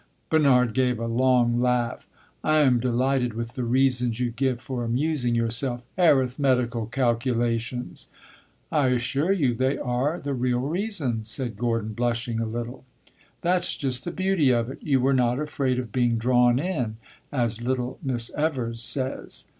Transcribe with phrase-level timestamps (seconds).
[0.31, 2.07] Bernard gave a long laugh.
[2.43, 5.83] "I am delighted with the reasons you give for amusing yourself!
[5.95, 8.09] Arithmetical calculations!"
[8.71, 12.83] "I assure you they are the real reasons!" said Gordon, blushing a little.
[13.41, 14.79] "That 's just the beauty of it.
[14.81, 16.97] You were not afraid of being 'drawn in,'
[17.31, 19.45] as little Miss Evers says?"